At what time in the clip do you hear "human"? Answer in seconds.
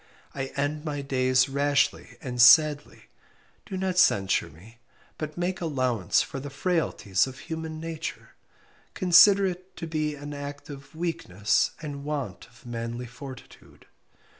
7.37-7.79